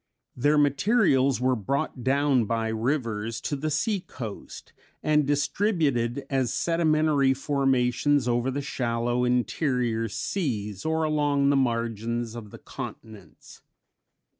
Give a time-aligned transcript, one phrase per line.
[0.35, 7.35] Their materials were brought down by rivers to the sea coast, and distributed as sedimentary
[7.35, 13.61] formations over the shallow interior seas or along the margins of the continents.